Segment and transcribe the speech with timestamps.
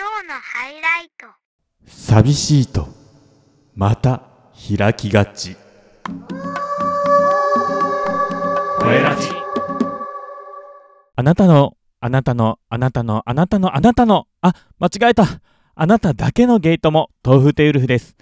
[0.00, 1.26] 今日のハイライト。
[1.86, 2.88] 寂しいと
[3.74, 4.22] また
[4.78, 5.58] 開きがち。
[11.16, 15.26] あなたのあなたのあなたのあなたのあなたのあ間違えた。
[15.74, 18.16] あなただけのゲートも豆腐テウルフです。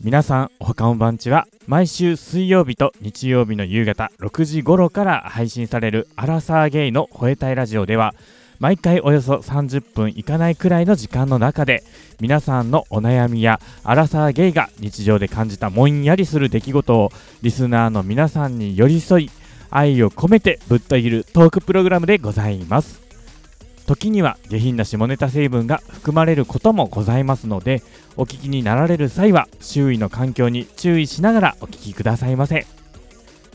[0.00, 8.14] 皆さんおはこんばんちは毎週水曜日と日曜日の夕方6時頃から配信されるアラサーゲイの吠えたいラジオでは
[8.60, 11.82] 毎回およそ30分いかないくらいの時間の中で
[12.20, 17.10] 皆さんのお悩みやアラサーゲイが日常で感じたもんやりする出来事を
[17.40, 19.30] リスナーの皆さんに寄り添い
[19.70, 23.00] 愛を込めてぶった切るトークプログラムでございます。
[23.86, 27.82] 時には下品な下ネタ成分が含まれることもございますので
[28.16, 32.66] お聞きになられる際は周囲の環境に注意しながらお聞きくださいませ。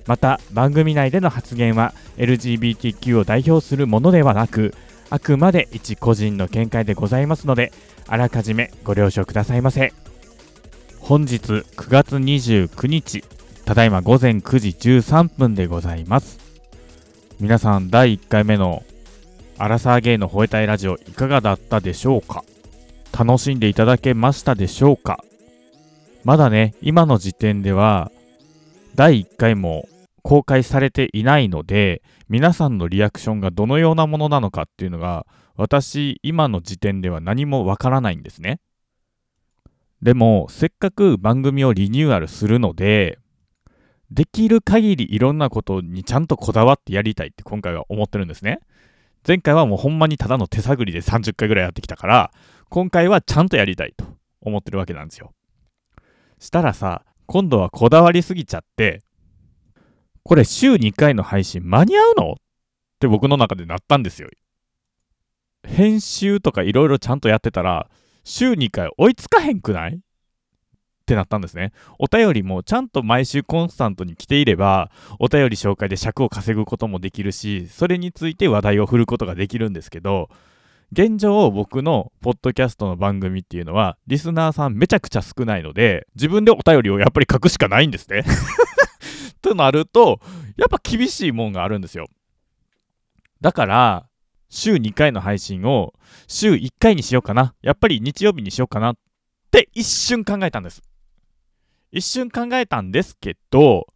[0.08, 4.73] また番組内での発言は LGBTQ を代表するものではなく
[5.09, 7.72] あくまで一個人の見解でございますので
[8.08, 9.94] あらかじめご了承くださいませ。
[11.00, 13.23] 本日9月29日
[13.66, 16.39] ただいま午前9時13分でございます。
[17.39, 18.83] 皆さん第1回目の
[19.58, 22.44] アラサーゲイの吠えたいラジオいかがだったでしょうか？
[23.17, 25.23] 楽しんでいただけましたでしょうか？
[26.23, 28.11] まだね今の時点では
[28.95, 29.88] 第1回も
[30.23, 38.59] 公開されていないので皆さんのリアクションがどのようなものなのかっていうのが私今の時点では何もわからないんですね。
[40.02, 43.20] でもせっかく番組をリニューアルするので
[44.12, 48.60] できる限りいろんなことにちゃんとこだわってやりたいって今回は思ってるんですね。
[49.28, 52.32] 前回はもうほんまにただの手探りで30回ぐらいやってきたから
[52.70, 54.06] 今回はちゃんとやりたいと
[54.42, 55.34] 思ってるわけなんですよ。
[56.39, 59.02] したらさ今度はこだわりすぎちゃって
[60.28, 62.31] これ週2回の配信間に合うの？
[62.34, 62.36] っ
[63.00, 64.30] て僕の中でなったんですよ
[65.64, 67.88] 編集とかいろいろちゃんとやってたら
[68.23, 69.94] 週2回追いつかへんくない？
[69.94, 70.00] っ
[71.06, 71.73] てなったんですね。
[72.00, 80.30] お便りもちゃんと毎週コンスタントに来ていれば、お便り紹介で尺を稼ぐこともできるし、それについて話題を振ることができるんですけど、
[80.92, 88.23] 現状僕のポッドキャストの番組っていうのは、リスナーさんめちゃくちゃ少ないので、自分でお便りをやっぱり書くしかないんですね。
[89.45, 90.20] となると、
[90.58, 92.08] やっぱ厳しいもんがあるんですよ。
[93.42, 94.10] だから、
[94.50, 95.94] 週2回の配信を
[96.28, 97.54] 週1回にしようかな。
[97.61, 98.98] やっぱり日曜日にしようかなっ
[99.52, 100.82] て一瞬考えたんです。
[101.92, 103.88] 一瞬考えたんですけど、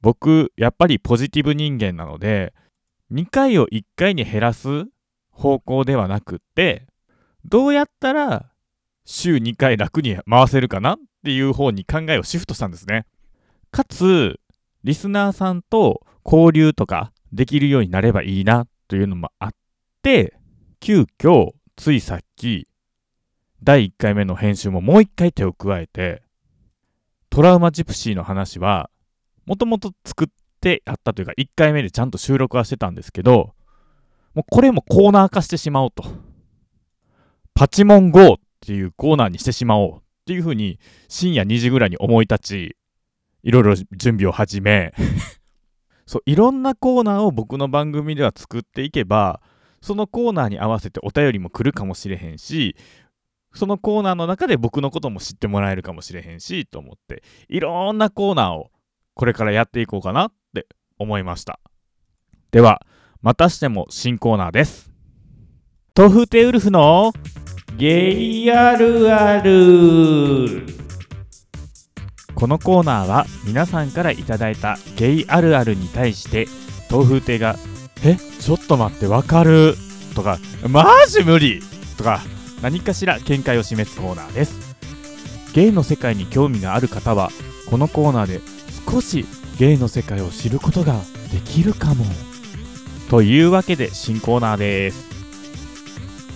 [0.00, 2.52] 僕、やっぱりポジティブ人間なので、
[3.12, 4.86] 2回を1回に減らす
[5.30, 6.86] 方向ではなくって、
[7.44, 8.50] どうやったら
[9.04, 13.06] 週2回楽に回せるかなっていう方に考えをシフトしたんですね。
[13.70, 14.40] かつ、
[14.84, 19.50] リスナーさんと交流とかできるようになればいいなというのもあっ
[20.02, 20.34] て、
[20.80, 22.68] 急遽、ついさっき、
[23.62, 26.22] 第1回目の編集ももう1回手を加えて、
[27.30, 28.90] トラウマジプシーの話は、
[29.46, 30.28] もともと作っ
[30.60, 33.54] てあったというか、1回目でちゃんと収録はしてたんですけど、
[34.34, 36.04] もうこれもコーナー化してしまおうと。
[37.54, 40.78] パチモン GO っていうコーナーにしてしまおうっていうふうに、
[41.08, 42.76] 深夜2時ぐらいに思い立ち、
[43.48, 44.92] いろいろ準備を始め
[46.04, 49.40] そう、いろんなコーナーを僕の番組では作っていけば、
[49.80, 52.76] そのコーナーに合わせてお便りも来るかもしれへんし、
[53.54, 58.70] そのコーナーの中で僕のことも知ってもらえるかもしれへんし、と思って、いろんなコーナーを
[59.14, 60.66] これからやっていこうかなって
[60.98, 61.58] 思いました。
[62.50, 62.86] では、
[63.22, 64.92] またしても新コーナーです。
[65.96, 67.12] 豆腐テウルフの
[67.78, 70.77] ゲイあるある
[72.38, 76.46] このコーナーは皆さんからいただいたゲイあるあるに対して
[76.88, 77.56] 豆腐亭が
[78.04, 79.76] 「えちょっと待ってわかる」
[80.14, 80.38] とか
[80.70, 81.60] 「マジ無理」
[81.98, 82.22] とか
[82.62, 84.54] 何かしら見解を示すコーナーです。
[85.52, 87.32] ゲイの世界に興味がある方は
[87.68, 88.40] このコーナーで
[88.88, 89.26] 少し
[89.58, 90.94] ゲイの世界を知ることが
[91.32, 92.06] できるかも。
[93.10, 95.08] というわけで新コーナーです。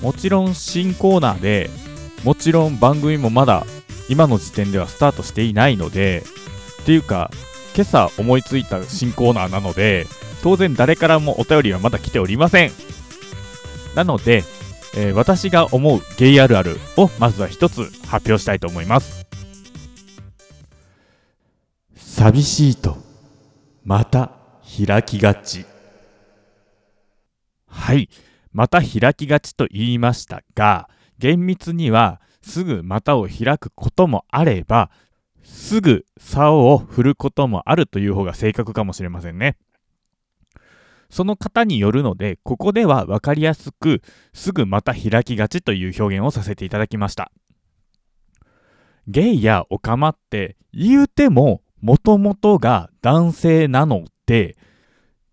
[0.02, 1.70] もちろん新コーナーで
[2.24, 3.64] もちろん番組もまだ
[4.08, 6.24] 今の時点ではスタートしていないので
[6.82, 7.30] っていうか
[7.74, 10.06] 今朝思いついた新コーナーなので
[10.42, 12.72] 当然誰からもお便りはまだ来ておりません。
[13.94, 14.42] なので
[14.94, 19.26] えー、私が思うゲイあるあるをまずは一つ発表したいと思います。
[21.96, 22.98] 寂しいと
[23.84, 24.32] また
[24.86, 25.64] 開きがち。
[27.66, 28.10] はい。
[28.52, 34.90] また開きがちと言いましたが厳密にはすぐ股を開くこともあれば
[35.42, 39.56] すぐ竿を振ることもあるという方が正確かもしれませんね
[41.12, 44.00] その方によるので、ここでは分かりやすく、
[44.32, 47.30] すぐまた開きがちという表現をさせていただきました。
[49.06, 54.56] ゲイやオカマって言うても、もともとが男性なので、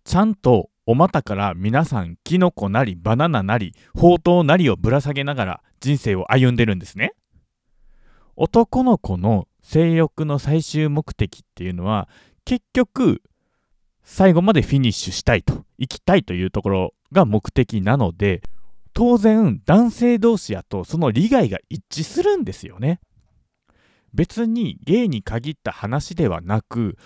[0.03, 7.13] ちゃんとお股から皆さんキノコなりバナナなりほうとうなりをぶら下げながら人生を歩んでるんですね。
[8.35, 12.09] 男の子の性欲の最終目的っていうのは
[12.43, 13.21] 結局
[14.01, 18.41] 最後までフィニッシュしたいと行きたいというところが目的なので
[18.95, 22.99] 当然男性同士やとその利害が一致するんですよね
[24.15, 26.97] 別にゲイに限った話ではなく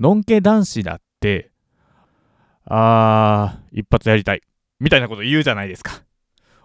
[0.00, 1.51] のんけ男子だって
[2.66, 4.42] あー一発やりたい
[4.80, 6.02] みたいなこと言うじゃないですか。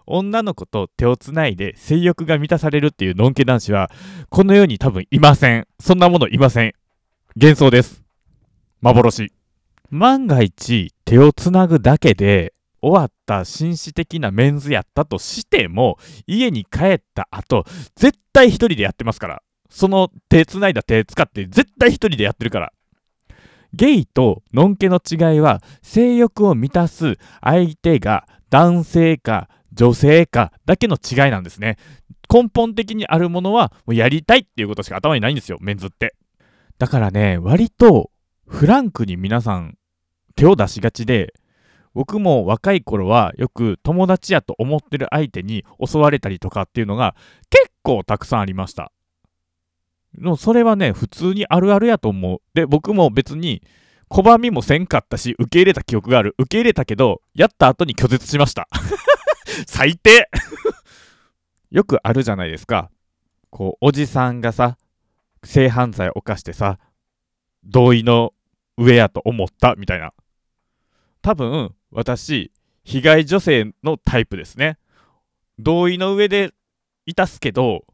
[0.06, 3.90] 女の子と手をつないで性欲が満たされるっていうのんけ男子は
[4.30, 5.66] この世に多分いません。
[5.78, 6.72] そんなものいません。
[7.36, 8.02] 幻想です。
[8.80, 9.32] 幻。
[9.90, 17.64] 万が一手をつなぐだけで終わった紳士的なメンズやったとしても家に帰った後
[17.96, 19.42] 絶対一人でやってますから。
[19.70, 22.72] その手つないだ手使って絶対一人でやってるから。
[23.74, 31.76] ゲイとノンケの違いは性欲を満たす相手が男性か女性かだけの違いなんですね。
[32.32, 36.14] 根本的にあるものはもうやりたいっていうことしか頭にないんですよメンズって。
[36.78, 38.10] だからね割と
[38.46, 39.76] フランクに皆さん
[40.36, 41.34] 手を出しがちで
[41.94, 47.16] 僕も若い頃はよく友達やと思ってる相手に襲われたりとかっていうのが
[47.50, 48.92] 結構たくさんありました。
[50.18, 52.40] でもそれはね普通にあるあるやと思う。
[52.54, 53.62] で僕も別に
[54.10, 56.34] 拒みもせんかったし受け入れた記憶がある。
[56.38, 58.68] 受け入れたけどやった後に拒絶しました。
[59.66, 60.28] 最低。
[61.70, 62.90] よくあるじゃないですか。
[63.50, 64.76] こうおじさんがさ
[65.44, 66.78] 性犯罪を犯してさ
[67.64, 68.34] 同意の
[68.76, 70.12] 上やと思ったみたいな。
[71.22, 72.50] 多分私
[72.82, 74.78] 被害女性のタイプですね。
[75.58, 76.52] 同意の上で
[77.06, 77.84] いたすけど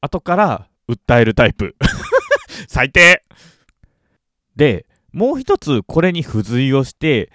[0.00, 1.76] 後から訴えるタイプ。
[2.68, 3.22] 最低。
[4.56, 7.30] でもう一つこれに付随をして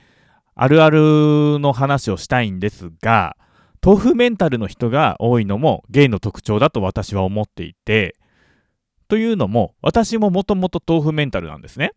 [0.55, 3.37] あるあるの話をしたいんですが
[3.83, 8.15] 豆腐メンタルの人が多いのもゲイの特徴だと私は思っていて
[9.07, 11.91] というのも私ももともと豆腐メンタルなんですね。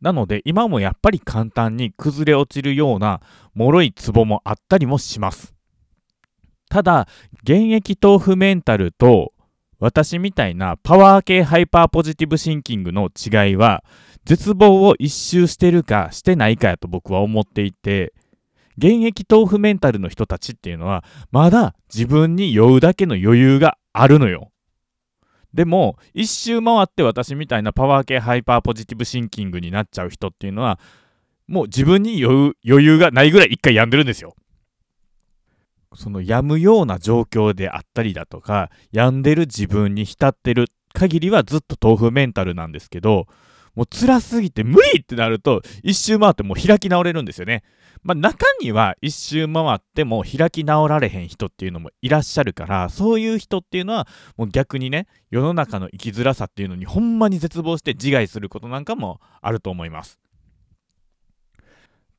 [0.00, 3.20] なので今もやっぱり簡単に崩れ落ちるような
[3.54, 5.54] 脆いツボもあったりもします。
[6.70, 7.08] ただ
[7.42, 9.32] 現役豆腐メンタルと
[9.80, 13.82] 私みたいなパワー系ハイパーポジティブシンキングの違いは
[14.24, 18.12] 絶望を一周してるかしてないかやと僕は思っていて
[18.76, 24.52] 現役豆腐メンタルの人たちっていうのはまだ自分に酔うだけの余裕があるのよ。
[25.52, 30.78] でも一周回って私みたいなパワー系ハイパーポジティブシンキングになっちゃう人っていうのは
[31.48, 34.36] もう自分に酔う余裕がないぐらい一回病んでるんですよ。
[35.94, 43.26] その病むような状況であったりだとか病んでる自分に浸ってる限りはずっと豆腐メンタルなんですけど
[43.74, 47.62] もう辛すぎて無理ってなると一周回ってもう開き直れるんですよね。
[48.02, 54.08] まあ、中には一周回っても開き直られへん人っていうのもいらっしゃるからそういう人っていうのは
[54.38, 60.18] もう逆にね世の中の生きづらさっていうのにほんまに絶望して自害することなんかもあると思います。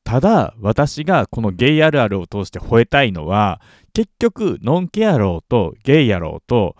[0.04, 3.60] ただ私がこのゲイあるあるを通して吠えたいのは
[3.92, 6.76] 結局ノンケ野郎とゲイ野郎と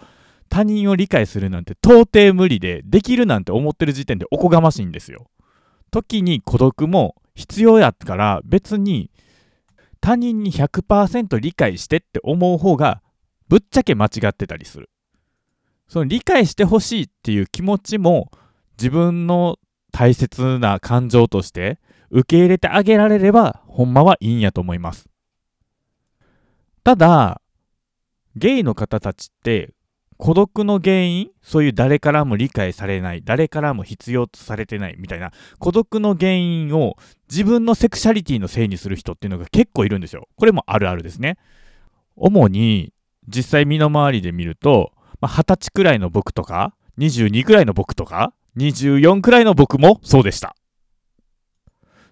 [0.49, 5.29] 他人を理解するなんて到底無理でできるなんて思ってる時点でおこがましいんですよ。
[5.91, 9.11] 時に孤独も必要やから別に
[10.01, 13.03] 他人に100%理解してって思う方が
[13.49, 14.91] ぶっちゃけ間違ってたりする。
[15.89, 18.31] その理解してほしいっていう気持ちも
[18.79, 19.59] 自分の
[19.93, 21.79] 大切な感情として
[22.13, 25.09] 受け入れてあげられればほんまはいいんやと思います。
[26.85, 27.41] ただ、
[28.37, 29.75] ゲイの方たちって
[30.19, 36.97] 孤独の原因そういう誰からも理解されない誰からも必要とされてないみたいな孤独の原因を
[37.29, 40.29] 自分のセクシャリティのせいにする人っていうのが結構いるんですよ。
[40.37, 41.39] これもあるあるですね。
[42.17, 42.93] 主に
[43.27, 50.55] 実際身の回りで見ると、まあ、20歳くらいの僕とか22くらいの僕とか24くらいの僕もそうでした。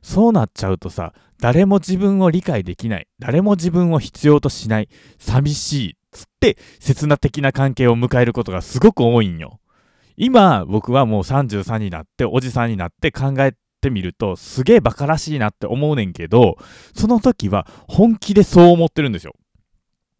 [0.02, 4.88] そうなっちゃうとさ誰も自分を理解できない誰も自分を必要としない
[5.18, 9.60] 寂しいつって刹那的な関係を迎えることがすごく多いんよ。
[10.16, 16.58] 今僕はもう33になっておじさんになって考えてみるとすげえバカらしいなって思うねんけど
[16.94, 19.34] その時は本気でそう思ってるんですよ。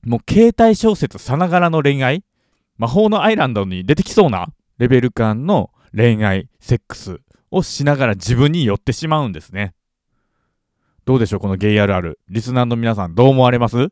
[0.05, 2.25] もう携帯小説さながらの恋愛
[2.79, 9.75] 魔法のアイランドに出てきそうなレベル感の恋愛セックスをしながら自分に寄ってしまうんですね。
[11.05, 12.21] どうでしょうこのゲイあるある。
[12.29, 13.89] リスナーの皆さんどう思われます？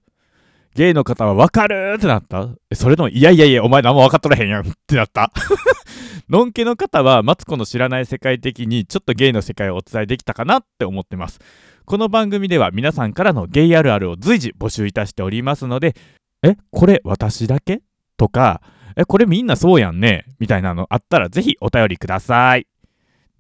[0.75, 2.49] ゲイの方はわかるってなった？
[2.75, 5.33] それとも、いやいやいや、お前何も分かっとらへんやんってなった？
[6.29, 11.41] のんけの方は、マツコの知らない世界的に、ちょっとゲイの世界をお伝えできたかなって思ってます。
[11.87, 15.97] この番組では皆さんからのゲイあるあるを随時募集いたしておりますので、
[16.45, 17.81] え、これ私だけ？
[18.19, 18.61] とか、
[18.95, 20.27] え、これみんなそうやんね？
[20.39, 22.67] みたいなのあったらぜひお便りください。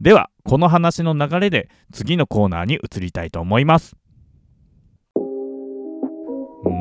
[0.00, 3.96] では、この話の流れで次のコーナーに移りたいと思います。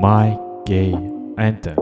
[0.01, 0.93] My Gay
[1.37, 1.75] Anthem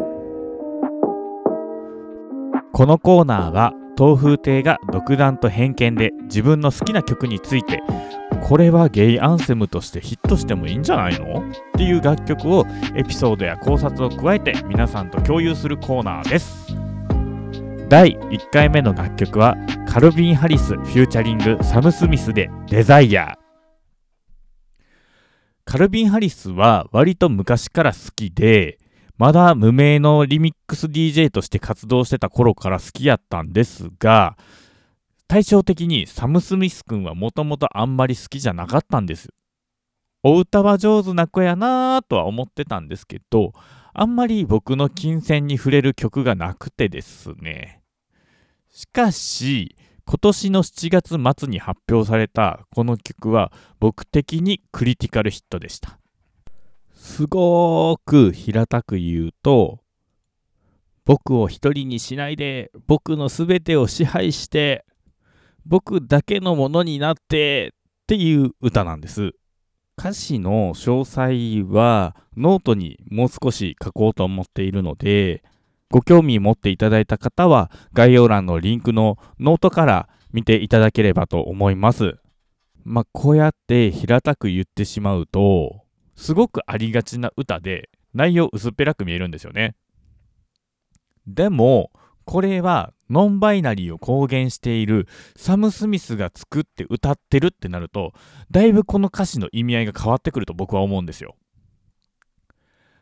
[2.72, 7.82] このコーナーは東風亭が独断と偏見で自分の好きな曲について
[8.44, 11.40] これはゲイアンセムとしてヒットしてもいいんじゃないの？
[11.40, 12.66] っていう楽曲を
[12.96, 16.85] エピソードや考察を加えて皆さんと共有するコーナーです。
[17.88, 19.56] 第1回目の楽曲は
[19.88, 23.38] カルビン・ハリスフューチャリングサム・スミスでデザイア
[25.66, 28.80] カルビン・ハリスは割と昔から好きで
[29.20, 34.36] まだ無名のリミックス DJ として活動してた頃から好きやったんですが
[35.28, 39.30] 対照的にサム・スミス君はもともとあんまり好きじゃなかったんです。
[40.24, 43.54] お歌は上手な子やなぁとは思ってたんですけど、
[43.98, 47.82] あんまり僕の金銭に触れる曲がなくてですね。
[48.70, 55.98] しかし、今年の7月末に発表されたこの曲は僕的にクリティカルヒットでした。
[56.94, 59.80] すごーく平たく言うと、
[61.06, 64.84] 僕を一人にしないで、僕の全てを支配して、
[65.66, 69.32] 僕だけのものになってっていう歌なんです。
[69.98, 75.44] 歌詞の詳細はノートにもう少し書こうと思っているので、
[75.90, 82.16] ご興味持っていただいた方は概要欄のリンクのノートから見ていただければと思います。
[82.84, 85.82] まあ、こうやって平たく言ってしまうと、
[86.16, 89.76] すごくありがちな歌で内容薄っぺらく見えるんですよね。
[91.26, 91.92] でも、
[92.26, 98.14] これはノンバイナリーを公言しているサム・スミスが作って歌ってるってなると
[98.52, 101.36] だいぶこの歌詞の意味合いが変わってくると僕は思うんですよ。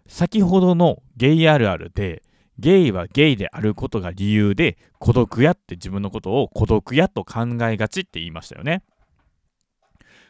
[0.05, 2.23] 先ほどのゲイあるあるで
[2.59, 8.83] ゲイはゲイであることが理由で孤独やって自分のことを孤独やと考えがちって言いましたよね。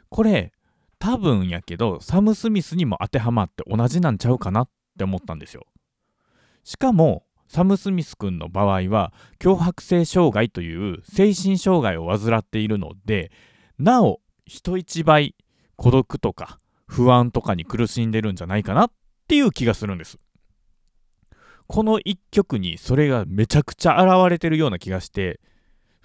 [0.10, 0.53] これ
[1.00, 5.65] 多分やけどサム・スミスにも当てはまって同じなんちゃうかなって思ったんですよ。
[6.63, 13.32] しかもサム・スミス君の場合は強迫性障害という精神障害を患っているので
[13.78, 15.36] なお人一倍
[15.76, 18.92] 孤独とか不安とかに苦しんでるんじゃないかなっ
[19.28, 20.20] ていう気がするんです。
[21.68, 25.40] この一曲にそれがめちゃくちゃ現れてるような気がして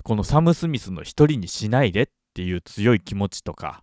[0.04, 3.82] このサム・スミスの一人にしないでっていう強い気持ちとか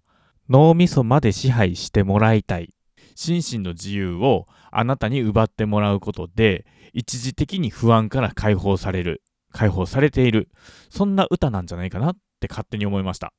[0.49, 2.69] 脳みそまで支配してもらいたい
[3.15, 10.49] 心身の自由をあなたに奪ってもらうことで一時的に不安から解放される解放されている。
[10.89, 13.33] そんな歌なんじゃないかなって勝手に思いました。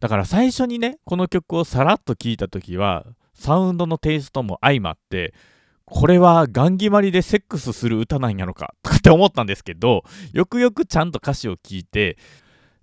[0.00, 5.34] だから最初にねこの曲をさらっと聴いた時はサウンドのテイストも相まって
[5.86, 12.16] これはガン決まりでセックスする歌なんやろかとかって思ったんですけどよくよくちゃんと歌詞を聞いて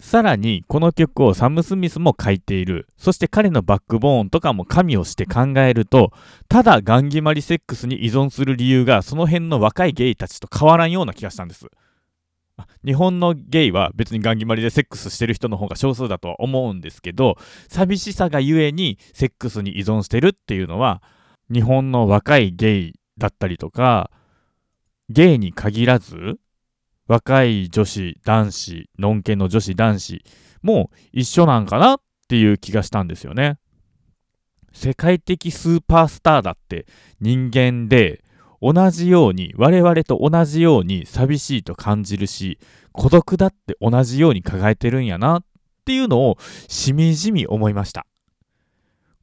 [0.02, 2.88] さらにこの曲をサム・スミスも書いている。
[2.98, 6.12] そして彼のバックボーンとかも加味をして考えると
[6.50, 11.68] ただガン決まりセックスに依存する理由がその辺の若いゲイたちと変わらんような気がしたんです。
[12.86, 17.38] 日本のゲイは別にガン決まりでセックスしてる人の方が少数だとは思うんですけど
[17.70, 21.02] 寂しさがゆえにセックスに依存してるっていうのは
[21.52, 24.12] 日本の若いゲイだったりとか
[25.10, 26.38] ゲイに限らず
[27.08, 30.24] 若い女子、男子、のんけの女子、男子
[30.62, 33.58] も一緒なんかなっていう気がしたんですよね。
[34.74, 36.86] 世界的スーパースターだって
[37.20, 38.24] 人間で
[38.62, 42.60] 同じように我々と同じように寂しいと感じるし
[42.92, 45.44] 孤独だって同じように抱えてるんやなっ
[45.84, 48.06] ていうのをしみじみ思いました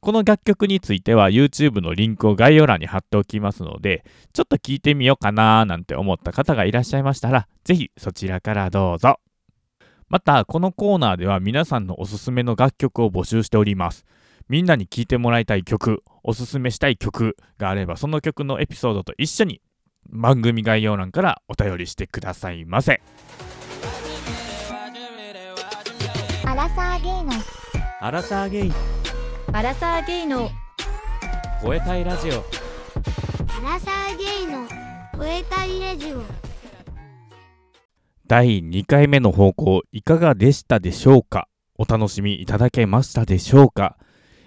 [0.01, 9.19] この楽曲については YouTube のリンクを概要欄に貼っておきますので、ちょっと聞いてみようかなーなんて思った方がいらっしゃいましたら、ぜひそちらからどうぞ。
[10.07, 14.05] また、このコーナーでは皆さんのおすすめの楽曲を募集しております。
[14.47, 19.61] みんなに聴いてもらいたい曲、おすすめしたい曲があれば、その曲のエピソードと一緒に
[20.07, 23.01] 番組概要欄からお便りしてくださいませ。
[26.45, 27.31] アラサーゲイの
[28.01, 28.98] アラサーゲイ
[29.51, 30.49] アラサーゲイの
[31.61, 32.35] 吠えたいラジオア
[33.63, 34.67] ラサーゲイの
[35.13, 36.21] 吠えたいラジオ
[38.27, 41.47] 第2回目の方向いかがでしたでしょうか？
[41.77, 43.97] お楽しみいただけましたでしょうか？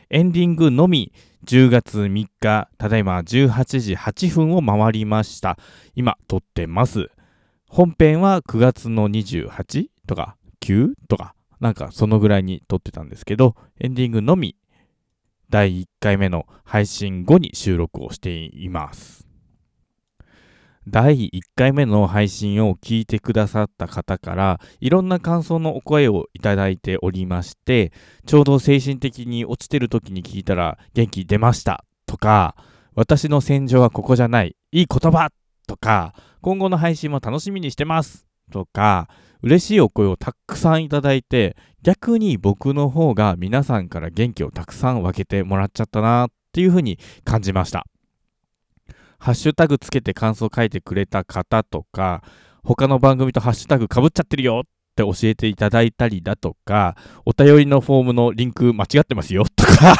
[0.09, 1.13] エンディングのみ
[1.47, 5.59] 10月3日、ただいま18時8分を回りました。
[5.97, 7.11] 今、撮ってます。
[7.69, 14.55] 本編は9月の28とか9とか、なんかそのぐらいに撮ってたんですけど、エンディングのみ
[15.53, 19.29] 第1回目の配信後に収録をしています。
[20.89, 27.93] 第1回目の配信を聞いてくださった方からいろんな感想のお声をいただいておりまして
[28.27, 32.57] ちょうど精神的に落ちてる時に聞いたら元気出ましたとか
[32.97, 35.29] 私の戦場はここじゃないいい言葉
[35.69, 39.09] とか今後の配信も楽しみにしてますとか
[39.43, 47.87] 嬉しいお声をたくさんいただいて逆に僕の方が皆さんから元気をたくさん分けてもらっちゃったなっていうふうに感じました
[49.23, 52.25] ハッシュタグつけて感想書いてくれた方とか、
[52.65, 59.95] 他の番組とハッシュタグかぶっちゃってるよって教えていただいたりだとか、お便りのフォームのリンク間違ってますよとか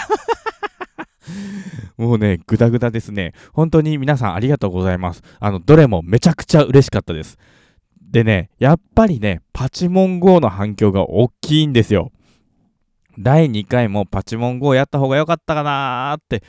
[1.97, 3.33] もうね、ぐだぐだですね。
[3.53, 5.23] 本当に皆さんありがとうございます。
[5.39, 7.39] あの、どれもめちゃくちゃ嬉しかったです。
[8.13, 12.13] でね、やっぱりね、パチモン GO の反響が大きいんですよ。
[13.19, 16.43] 第2回もパチモン GO やった方が良かったかなーって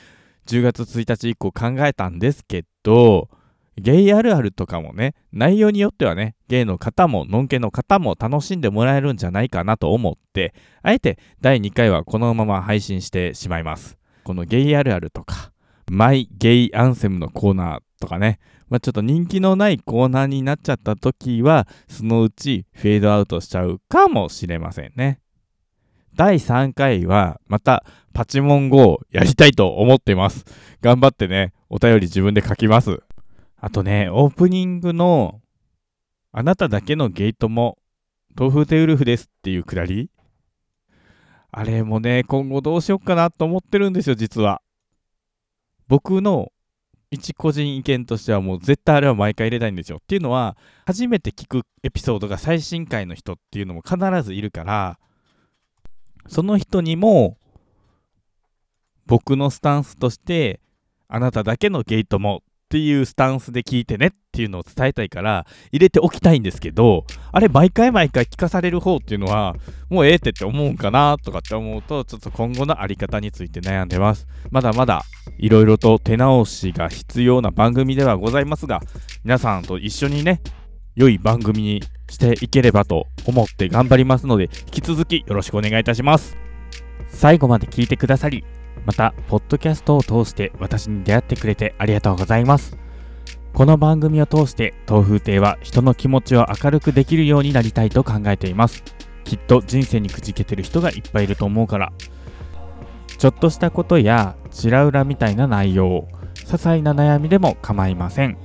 [0.46, 3.30] 10月1日以降考えたんですけど、
[3.76, 13.96] ゲイあるあるとかもね、内容によってはね、ゲイの方も、ノンケの方も楽しんでもらえるんじゃないかなと思って、あえて第2回はこのまま配信してしまいます。
[14.22, 15.50] このゲイあるあるとか、
[15.90, 25.20] マイゲイアンセムのコーナーとかね、まあ、ちょっと人気のないコーナーになっちゃった時は、そのうちフェードアウトしちゃうかもしれませんね。
[26.16, 30.44] 第3回はまたパチモン GO をやりたいと思ってます。
[30.80, 33.02] 頑張ってね、お便り自分で書きます。
[33.56, 35.40] あとね、オープニングの
[36.32, 37.78] あなただけのゲートも
[38.36, 40.10] 豆腐テウルフですっていうくだり
[41.50, 44.60] あれもね、今後どうしようかなと思ってるんですよ、実は。
[45.86, 46.50] 僕の
[47.14, 49.98] 一個人意見としてはもう絶対あれは毎回入れたいんですよ。
[49.98, 50.56] っていうのは、
[50.86, 54.98] 初めて聞くエピソードが最新回の人っていうのも必ずいるから、
[56.28, 57.38] その人にも
[59.06, 60.60] 僕のスタンスとして
[61.08, 69.54] あなただけのゲートもっていうスタンスで聞いてねっていうのを伝えたいから入れておきたいんですけどあれ毎回毎回聞かされる方っていうのは
[69.88, 74.26] もうええってって思うんかなとかって思うとちょっと今後のあり方について悩んでます。
[74.50, 75.02] まだまだ
[75.38, 78.80] いろいろと手直しが必要な番組ではございますが
[79.24, 80.40] 皆さんと一緒にね
[80.96, 86.36] 良い番組にしていければと思って頑張りますので引き続きよろしくお願いいたします。
[87.08, 88.44] 最後まで聞いてくださり
[88.84, 92.83] またポッドキャストを通して私に出会ってくれてありがとうございます。
[93.54, 98.82] この番組を通して東風亭は人の気持ちを明るくできるようになりたいと考えています
[99.24, 101.92] きっと人生にくじけてる人がいっぱいいると思うから
[103.16, 108.36] ちょっとしたことやちら裏みたいな内容些細な悩みでも構いません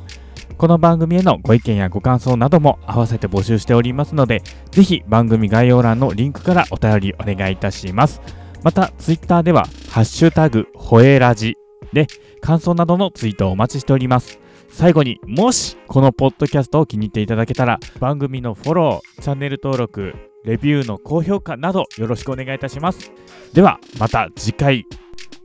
[0.59, 8.21] この番組へのご意見やご感想なども合わせて募集しておりますので、ぜひ番組概要欄のリンクからお便りお願いいたします。
[8.61, 11.55] また、ツイッターでは、ハッシュタグ、ホエラジ
[11.93, 12.07] で、
[12.41, 14.37] 感想などのツイートをお待ちしております。
[14.71, 20.13] 最後にもしこのポッドキャストを気に入っていただけたら番組のフォロー、チャンネル登録、
[20.45, 23.11] レビューの高評価などよろしくお願いいたします。
[23.53, 24.85] ではまた次回。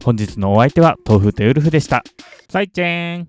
[0.04, 2.04] 本日のお相手は豆腐とウルフでした。
[2.48, 3.28] さいちぇん